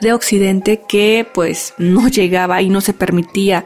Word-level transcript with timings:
de 0.01 0.13
Occidente 0.13 0.81
que 0.87 1.25
pues 1.33 1.73
no 1.77 2.07
llegaba 2.07 2.61
y 2.61 2.69
no 2.69 2.81
se 2.81 2.93
permitía 2.93 3.65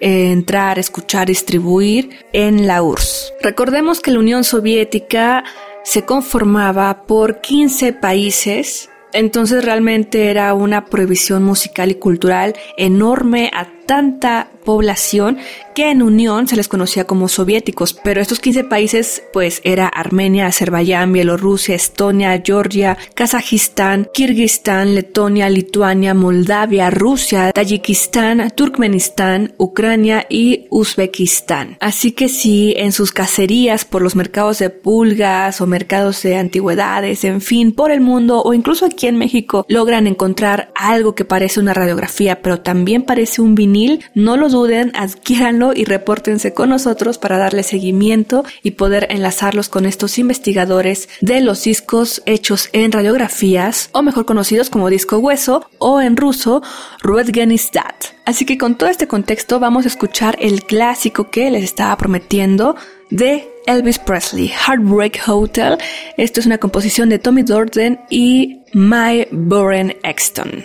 eh, 0.00 0.30
entrar, 0.32 0.78
escuchar, 0.78 1.26
distribuir 1.26 2.26
en 2.32 2.66
la 2.66 2.82
URSS. 2.82 3.32
Recordemos 3.42 4.00
que 4.00 4.12
la 4.12 4.20
Unión 4.20 4.44
Soviética 4.44 5.44
se 5.82 6.04
conformaba 6.04 7.04
por 7.06 7.40
15 7.40 7.94
países, 7.94 8.90
entonces 9.12 9.64
realmente 9.64 10.30
era 10.30 10.52
una 10.54 10.84
prohibición 10.84 11.42
musical 11.42 11.90
y 11.90 11.94
cultural 11.94 12.54
enorme 12.76 13.50
tanta 13.88 14.50
población 14.66 15.38
que 15.74 15.90
en 15.90 16.02
unión 16.02 16.46
se 16.46 16.56
les 16.56 16.68
conocía 16.68 17.04
como 17.04 17.28
soviéticos, 17.28 17.94
pero 17.94 18.20
estos 18.20 18.38
15 18.38 18.64
países 18.64 19.22
pues 19.32 19.62
era 19.64 19.86
Armenia, 19.88 20.46
Azerbaiyán, 20.46 21.10
Bielorrusia, 21.10 21.74
Estonia, 21.74 22.42
Georgia, 22.44 22.98
Kazajistán, 23.14 24.08
Kirguistán, 24.12 24.94
Letonia, 24.94 25.48
Lituania, 25.48 26.12
Moldavia, 26.12 26.90
Rusia, 26.90 27.50
Tayikistán, 27.52 28.50
Turkmenistán, 28.54 29.54
Ucrania 29.56 30.26
y 30.28 30.66
Uzbekistán. 30.68 31.78
Así 31.80 32.12
que 32.12 32.28
si 32.28 32.74
en 32.76 32.92
sus 32.92 33.10
cacerías 33.12 33.86
por 33.86 34.02
los 34.02 34.16
mercados 34.16 34.58
de 34.58 34.68
pulgas 34.68 35.62
o 35.62 35.66
mercados 35.66 36.22
de 36.24 36.36
antigüedades, 36.36 37.24
en 37.24 37.40
fin, 37.40 37.72
por 37.72 37.90
el 37.90 38.02
mundo 38.02 38.42
o 38.42 38.52
incluso 38.52 38.84
aquí 38.84 39.06
en 39.06 39.16
México 39.16 39.64
logran 39.66 40.06
encontrar 40.06 40.72
algo 40.74 41.14
que 41.14 41.24
parece 41.24 41.60
una 41.60 41.72
radiografía, 41.72 42.42
pero 42.42 42.60
también 42.60 43.04
parece 43.04 43.40
un 43.40 43.54
vinilo 43.54 43.77
no 44.14 44.36
lo 44.36 44.48
duden, 44.48 44.92
adquiéranlo 44.94 45.72
y 45.74 45.84
repórtense 45.84 46.54
con 46.54 46.70
nosotros 46.70 47.18
para 47.18 47.38
darle 47.38 47.62
seguimiento 47.62 48.44
y 48.62 48.72
poder 48.72 49.06
enlazarlos 49.10 49.68
con 49.68 49.86
estos 49.86 50.18
investigadores 50.18 51.08
de 51.20 51.40
los 51.40 51.64
discos 51.64 52.22
hechos 52.26 52.68
en 52.72 52.92
radiografías, 52.92 53.90
o 53.92 54.02
mejor 54.02 54.26
conocidos 54.26 54.70
como 54.70 54.90
disco 54.90 55.18
hueso, 55.18 55.68
o 55.78 56.00
en 56.00 56.16
ruso, 56.16 56.62
Ruedgenistat. 57.02 58.04
Así 58.24 58.44
que 58.44 58.58
con 58.58 58.76
todo 58.76 58.90
este 58.90 59.08
contexto 59.08 59.58
vamos 59.58 59.84
a 59.84 59.88
escuchar 59.88 60.36
el 60.40 60.62
clásico 60.64 61.30
que 61.30 61.50
les 61.50 61.64
estaba 61.64 61.96
prometiendo 61.96 62.76
de 63.10 63.48
Elvis 63.66 63.98
Presley, 63.98 64.48
Heartbreak 64.48 65.20
Hotel. 65.26 65.78
Esto 66.16 66.40
es 66.40 66.46
una 66.46 66.58
composición 66.58 67.08
de 67.08 67.18
Tommy 67.18 67.42
Dorden 67.42 68.00
y 68.10 68.60
My 68.74 69.26
Boren 69.30 69.96
Exton. 70.02 70.64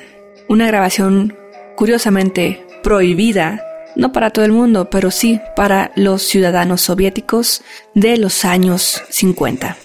Una 0.49 0.67
grabación 0.67 1.35
curiosamente 1.75 2.65
prohibida, 2.83 3.65
no 3.95 4.11
para 4.11 4.29
todo 4.29 4.45
el 4.45 4.51
mundo, 4.51 4.89
pero 4.91 5.09
sí 5.09 5.41
para 5.55 5.91
los 5.95 6.21
ciudadanos 6.21 6.81
soviéticos 6.81 7.63
de 7.95 8.17
los 8.17 8.45
años 8.45 9.01
50. 9.09 9.77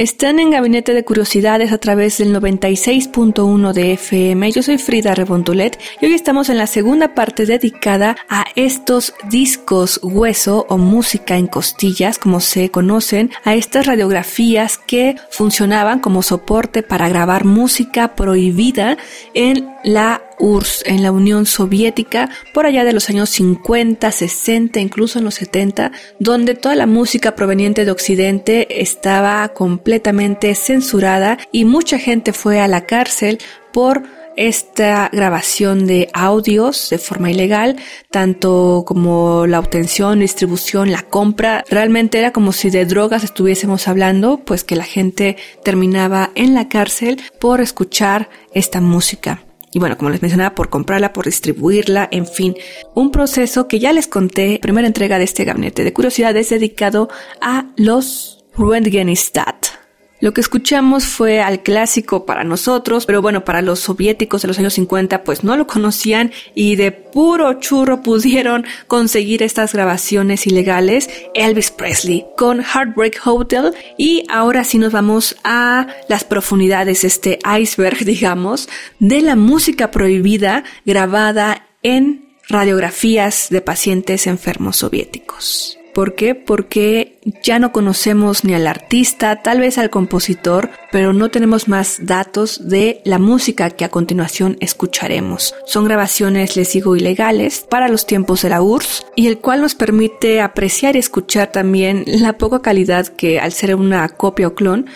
Están 0.00 0.40
en 0.40 0.48
Gabinete 0.48 0.94
de 0.94 1.04
Curiosidades 1.04 1.72
a 1.72 1.76
través 1.76 2.16
del 2.16 2.34
96.1 2.34 3.74
de 3.74 3.92
FM. 3.92 4.50
Yo 4.50 4.62
soy 4.62 4.78
Frida 4.78 5.14
Rebontulet 5.14 5.78
y 6.00 6.06
hoy 6.06 6.14
estamos 6.14 6.48
en 6.48 6.56
la 6.56 6.66
segunda 6.66 7.14
parte 7.14 7.44
dedicada 7.44 8.16
a 8.30 8.46
estos 8.56 9.12
discos 9.28 10.00
hueso 10.02 10.64
o 10.70 10.78
música 10.78 11.36
en 11.36 11.48
costillas, 11.48 12.16
como 12.18 12.40
se 12.40 12.70
conocen, 12.70 13.30
a 13.44 13.54
estas 13.54 13.84
radiografías 13.84 14.78
que 14.78 15.16
funcionaban 15.28 15.98
como 15.98 16.22
soporte 16.22 16.82
para 16.82 17.10
grabar 17.10 17.44
música 17.44 18.14
prohibida 18.14 18.96
en 19.34 19.68
la 19.84 20.22
URSS, 20.40 20.82
en 20.86 21.02
la 21.02 21.12
Unión 21.12 21.46
Soviética, 21.46 22.30
por 22.52 22.66
allá 22.66 22.84
de 22.84 22.92
los 22.92 23.08
años 23.10 23.30
50, 23.30 24.10
60, 24.10 24.80
incluso 24.80 25.18
en 25.18 25.24
los 25.24 25.34
70, 25.34 25.92
donde 26.18 26.54
toda 26.54 26.74
la 26.74 26.86
música 26.86 27.34
proveniente 27.34 27.84
de 27.84 27.90
Occidente 27.90 28.82
estaba 28.82 29.48
completamente 29.50 30.54
censurada 30.54 31.38
y 31.52 31.64
mucha 31.64 31.98
gente 31.98 32.32
fue 32.32 32.60
a 32.60 32.68
la 32.68 32.86
cárcel 32.86 33.38
por 33.72 34.02
esta 34.36 35.10
grabación 35.12 35.86
de 35.86 36.08
audios 36.12 36.88
de 36.90 36.98
forma 36.98 37.30
ilegal, 37.30 37.76
tanto 38.10 38.84
como 38.86 39.46
la 39.46 39.58
obtención, 39.58 40.20
distribución, 40.20 40.90
la 40.90 41.02
compra, 41.02 41.64
realmente 41.68 42.18
era 42.18 42.32
como 42.32 42.52
si 42.52 42.70
de 42.70 42.86
drogas 42.86 43.24
estuviésemos 43.24 43.86
hablando, 43.88 44.38
pues 44.38 44.64
que 44.64 44.76
la 44.76 44.84
gente 44.84 45.36
terminaba 45.62 46.30
en 46.34 46.54
la 46.54 46.68
cárcel 46.68 47.20
por 47.38 47.60
escuchar 47.60 48.30
esta 48.54 48.80
música. 48.80 49.42
Y 49.72 49.78
bueno, 49.78 49.96
como 49.96 50.10
les 50.10 50.22
mencionaba, 50.22 50.54
por 50.54 50.68
comprarla, 50.68 51.12
por 51.12 51.26
distribuirla, 51.26 52.08
en 52.10 52.26
fin, 52.26 52.54
un 52.94 53.10
proceso 53.12 53.68
que 53.68 53.78
ya 53.78 53.92
les 53.92 54.08
conté, 54.08 54.58
primera 54.60 54.88
entrega 54.88 55.18
de 55.18 55.24
este 55.24 55.44
gabinete 55.44 55.84
de 55.84 55.92
curiosidades 55.92 56.50
dedicado 56.50 57.08
a 57.40 57.66
los 57.76 58.44
Röntgenistat. 58.56 59.79
Lo 60.20 60.34
que 60.34 60.42
escuchamos 60.42 61.04
fue 61.04 61.40
al 61.40 61.62
clásico 61.62 62.26
para 62.26 62.44
nosotros, 62.44 63.06
pero 63.06 63.22
bueno, 63.22 63.42
para 63.42 63.62
los 63.62 63.80
soviéticos 63.80 64.42
de 64.42 64.48
los 64.48 64.58
años 64.58 64.74
50 64.74 65.24
pues 65.24 65.44
no 65.44 65.56
lo 65.56 65.66
conocían 65.66 66.30
y 66.54 66.76
de 66.76 66.92
puro 66.92 67.54
churro 67.54 68.02
pudieron 68.02 68.66
conseguir 68.86 69.42
estas 69.42 69.72
grabaciones 69.72 70.46
ilegales 70.46 71.08
Elvis 71.34 71.70
Presley 71.70 72.26
con 72.36 72.60
Heartbreak 72.60 73.26
Hotel 73.26 73.72
y 73.96 74.24
ahora 74.28 74.64
sí 74.64 74.78
nos 74.78 74.92
vamos 74.92 75.36
a 75.42 75.86
las 76.08 76.24
profundidades, 76.24 77.04
este 77.04 77.38
iceberg 77.58 77.98
digamos, 78.04 78.68
de 78.98 79.22
la 79.22 79.36
música 79.36 79.90
prohibida 79.90 80.64
grabada 80.84 81.66
en 81.82 82.36
radiografías 82.46 83.46
de 83.48 83.62
pacientes 83.62 84.26
enfermos 84.26 84.76
soviéticos. 84.76 85.79
¿Por 86.00 86.14
qué? 86.14 86.34
Porque 86.34 87.18
ya 87.42 87.58
no 87.58 87.72
conocemos 87.72 88.42
ni 88.42 88.54
al 88.54 88.66
artista, 88.66 89.42
tal 89.42 89.60
vez 89.60 89.76
al 89.76 89.90
compositor, 89.90 90.70
pero 90.90 91.12
no 91.12 91.30
tenemos 91.30 91.68
más 91.68 91.98
datos 92.00 92.70
de 92.70 93.02
la 93.04 93.18
música 93.18 93.68
que 93.68 93.84
a 93.84 93.90
continuación 93.90 94.56
escucharemos. 94.60 95.54
Son 95.66 95.84
grabaciones, 95.84 96.56
les 96.56 96.72
digo, 96.72 96.96
ilegales 96.96 97.66
para 97.68 97.88
los 97.88 98.06
tiempos 98.06 98.40
de 98.40 98.48
la 98.48 98.62
URSS 98.62 99.04
y 99.14 99.26
el 99.26 99.40
cual 99.40 99.60
nos 99.60 99.74
permite 99.74 100.40
apreciar 100.40 100.96
y 100.96 101.00
escuchar 101.00 101.52
también 101.52 102.04
la 102.06 102.38
poca 102.38 102.62
calidad 102.62 103.08
que 103.08 103.38
al 103.38 103.52
ser 103.52 103.74
una 103.74 104.08
copia 104.08 104.48
o 104.48 104.54
clon, 104.54 104.86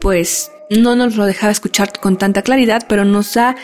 pues 0.00 0.50
no 0.70 0.96
nos 0.96 1.16
lo 1.16 1.26
dejaba 1.26 1.52
escuchar 1.52 1.92
con 2.00 2.16
tanta 2.16 2.40
claridad, 2.40 2.86
pero 2.88 3.04
nos 3.04 3.34
da 3.34 3.56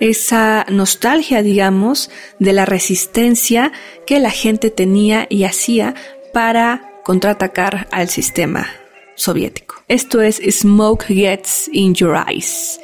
esa 0.00 0.66
nostalgia, 0.68 1.42
digamos, 1.42 2.10
de 2.38 2.54
la 2.54 2.64
resistencia 2.64 3.70
que 4.04 4.18
la 4.18 4.30
gente 4.30 4.70
tenía 4.70 5.26
y 5.28 5.44
hacía 5.44 5.94
para 6.32 6.92
contraatacar 7.04 7.88
al 7.90 8.08
sistema 8.08 8.66
soviético. 9.14 9.76
Esto 9.88 10.22
es 10.22 10.40
Smoke 10.50 11.06
Gets 11.06 11.68
in 11.72 11.94
Your 11.94 12.16
Eyes, 12.26 12.80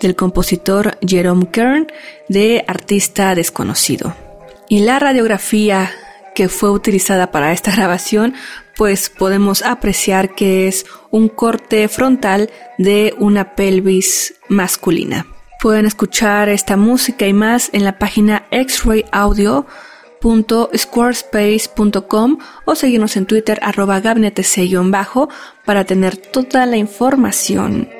del 0.00 0.16
compositor 0.16 0.98
Jerome 1.06 1.50
Kern, 1.50 1.86
de 2.28 2.64
artista 2.66 3.34
desconocido. 3.34 4.14
Y 4.68 4.80
la 4.80 4.98
radiografía 4.98 5.90
que 6.34 6.48
fue 6.48 6.70
utilizada 6.70 7.32
para 7.32 7.52
esta 7.52 7.74
grabación, 7.74 8.34
pues 8.76 9.10
podemos 9.10 9.62
apreciar 9.62 10.36
que 10.36 10.68
es 10.68 10.86
un 11.10 11.28
corte 11.28 11.88
frontal 11.88 12.50
de 12.78 13.12
una 13.18 13.56
pelvis 13.56 14.34
masculina. 14.48 15.26
Pueden 15.60 15.86
escuchar 15.86 16.48
esta 16.48 16.76
música 16.76 17.26
y 17.26 17.32
más 17.32 17.70
en 17.72 17.82
la 17.82 17.98
página 17.98 18.46
X-Ray 18.52 19.04
Audio 19.10 19.66
squarespace.com 20.76 22.38
o 22.64 22.74
seguirnos 22.74 23.16
en 23.16 23.26
Twitter 23.26 23.58
arroba 23.62 24.00
bajo 24.90 25.28
para 25.64 25.84
tener 25.84 26.16
toda 26.16 26.66
la 26.66 26.76
información. 26.76 27.97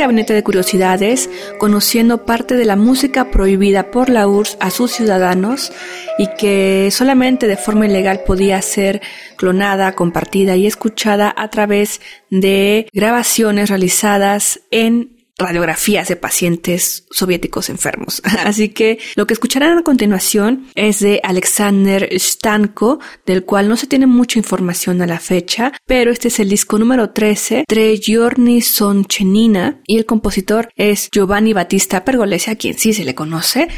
De 0.00 0.42
curiosidades, 0.42 1.28
conociendo 1.58 2.24
parte 2.24 2.56
de 2.56 2.64
la 2.64 2.74
música 2.74 3.30
prohibida 3.30 3.90
por 3.90 4.08
la 4.08 4.26
URSS 4.26 4.56
a 4.58 4.70
sus 4.70 4.92
ciudadanos 4.92 5.72
y 6.16 6.26
que 6.38 6.88
solamente 6.90 7.46
de 7.46 7.58
forma 7.58 7.84
ilegal 7.84 8.20
podía 8.26 8.62
ser 8.62 9.02
clonada, 9.36 9.92
compartida 9.92 10.56
y 10.56 10.66
escuchada 10.66 11.34
a 11.36 11.50
través 11.50 12.00
de 12.30 12.88
grabaciones 12.94 13.68
realizadas 13.68 14.60
en 14.70 15.19
radiografías 15.40 16.08
de 16.08 16.16
pacientes 16.16 17.06
soviéticos 17.10 17.68
enfermos. 17.70 18.22
Así 18.44 18.68
que 18.68 18.98
lo 19.16 19.26
que 19.26 19.34
escucharán 19.34 19.78
a 19.78 19.82
continuación 19.82 20.68
es 20.74 21.00
de 21.00 21.20
Alexander 21.24 22.08
Stanko, 22.18 23.00
del 23.26 23.44
cual 23.44 23.68
no 23.68 23.76
se 23.76 23.86
tiene 23.86 24.06
mucha 24.06 24.38
información 24.38 25.02
a 25.02 25.06
la 25.06 25.18
fecha, 25.18 25.72
pero 25.86 26.12
este 26.12 26.28
es 26.28 26.38
el 26.40 26.48
disco 26.48 26.78
número 26.78 27.10
13, 27.10 27.64
Son 27.68 28.60
Sonchenina, 28.62 29.80
y 29.86 29.98
el 29.98 30.06
compositor 30.06 30.68
es 30.76 31.08
Giovanni 31.10 31.52
Battista 31.52 32.04
Pergolesi, 32.04 32.50
a 32.50 32.56
quien 32.56 32.78
sí 32.78 32.92
se 32.92 33.04
le 33.04 33.14
conoce, 33.14 33.68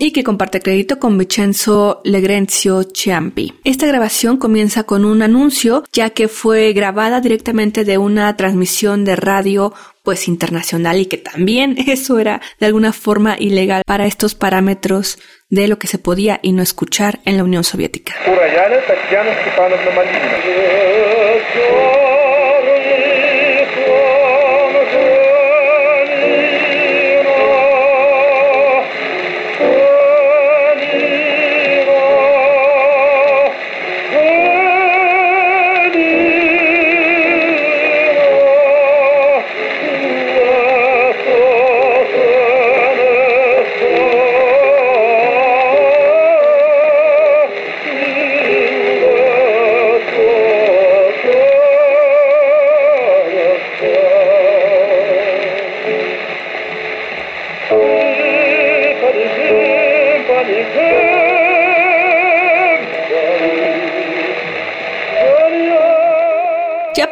y 0.00 0.12
que 0.12 0.24
comparte 0.24 0.60
crédito 0.60 0.98
con 0.98 1.18
Vincenzo 1.18 2.00
Legrenzio 2.04 2.84
Ciampi. 2.84 3.52
Esta 3.64 3.86
grabación 3.86 4.38
comienza 4.38 4.84
con 4.84 5.04
un 5.04 5.20
anuncio 5.20 5.84
ya 5.92 6.10
que 6.10 6.26
fue 6.26 6.72
grabada 6.72 7.20
directamente 7.20 7.84
de 7.84 7.98
una 7.98 8.34
transmisión 8.34 9.04
de 9.04 9.14
radio 9.14 9.74
pues 10.02 10.26
internacional 10.26 10.98
y 10.98 11.04
que 11.04 11.18
también 11.18 11.76
eso 11.86 12.18
era 12.18 12.40
de 12.58 12.66
alguna 12.66 12.94
forma 12.94 13.36
ilegal 13.38 13.82
para 13.86 14.06
estos 14.06 14.34
parámetros 14.34 15.18
de 15.50 15.68
lo 15.68 15.78
que 15.78 15.86
se 15.86 15.98
podía 15.98 16.40
y 16.42 16.52
no 16.52 16.62
escuchar 16.62 17.20
en 17.26 17.36
la 17.36 17.44
Unión 17.44 17.62
Soviética. 17.62 18.14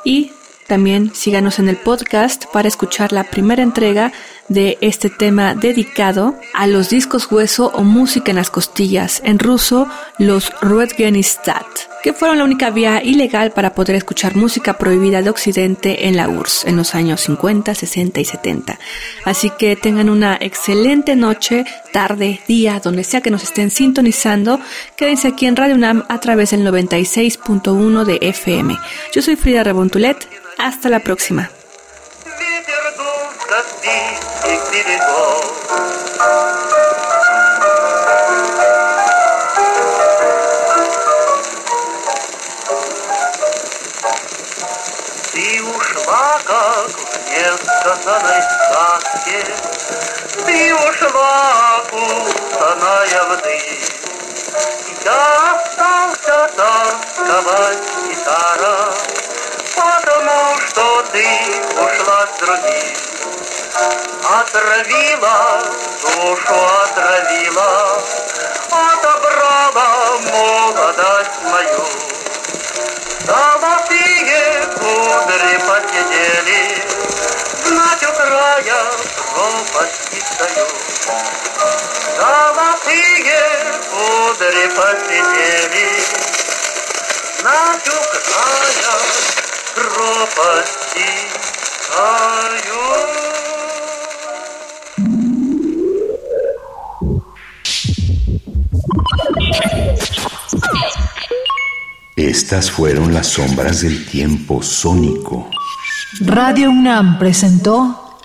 y 0.02 0.32
también 0.66 1.14
síganos 1.14 1.58
en 1.58 1.68
el 1.68 1.76
podcast 1.76 2.46
para 2.46 2.68
escuchar 2.68 3.12
la 3.12 3.24
primera 3.24 3.62
entrega 3.62 4.12
de 4.48 4.78
este 4.80 5.10
tema 5.10 5.54
dedicado 5.54 6.36
a 6.54 6.66
los 6.66 6.88
discos 6.88 7.30
hueso 7.30 7.70
o 7.74 7.82
música 7.82 8.30
en 8.30 8.36
las 8.36 8.48
costillas, 8.48 9.20
en 9.26 9.38
ruso 9.38 9.86
los 10.18 10.50
Ruetgenistat, 10.62 11.66
que 12.04 12.12
fueron 12.12 12.36
la 12.36 12.44
única 12.44 12.68
vía 12.68 13.02
ilegal 13.02 13.52
para 13.52 13.72
poder 13.72 13.96
escuchar 13.96 14.36
música 14.36 14.76
prohibida 14.76 15.22
de 15.22 15.30
Occidente 15.30 16.06
en 16.06 16.18
la 16.18 16.28
URSS 16.28 16.66
en 16.66 16.76
los 16.76 16.94
años 16.94 17.22
50, 17.22 17.74
60 17.74 18.20
y 18.20 18.24
70. 18.26 18.78
Así 19.24 19.48
que 19.48 19.74
tengan 19.74 20.10
una 20.10 20.36
excelente 20.38 21.16
noche, 21.16 21.64
tarde, 21.94 22.42
día, 22.46 22.78
donde 22.78 23.04
sea 23.04 23.22
que 23.22 23.30
nos 23.30 23.42
estén 23.42 23.70
sintonizando. 23.70 24.60
Quédense 24.96 25.28
aquí 25.28 25.46
en 25.46 25.56
Radio 25.56 25.76
UNAM 25.76 26.04
a 26.10 26.20
través 26.20 26.50
del 26.50 26.60
96.1 26.66 28.04
de 28.04 28.18
FM. 28.20 28.76
Yo 29.14 29.22
soy 29.22 29.36
Frida 29.36 29.64
Rebontulet. 29.64 30.28
Hasta 30.58 30.90
la 30.90 31.00
próxima. 31.00 31.50
Несказанной 47.94 48.42
сказке, 48.42 49.44
Ты 50.46 50.74
ушла, 50.74 51.84
кутаная 51.90 53.22
в 53.24 53.42
дым. 53.42 53.60
Я 55.04 55.54
остался 55.54 56.50
тосковать 56.56 57.78
гитара, 58.08 58.94
Потому 59.76 60.58
что 60.60 61.04
ты 61.12 61.26
ушла 61.72 62.26
с 62.26 62.40
другим. 62.40 62.96
Отравила, 64.24 65.62
душу 66.02 66.54
отравила, 66.82 67.93
пропасти 80.33 80.33
стою. 80.33 80.67
Золотые 82.17 83.41
кудри 83.91 84.67
посидели, 84.75 85.89
Знать 87.39 87.87
у 87.87 87.99
края 88.25 88.95
пропасти 89.75 91.09
стою. 91.83 93.19
Estas 102.15 102.69
fueron 102.69 103.13
las 103.13 103.27
sombras 103.27 103.81
del 103.81 104.05
tiempo 104.05 104.61
sónico. 104.61 105.49
Radio 106.19 106.69
UNAM 106.69 107.17
presentó 107.17 108.02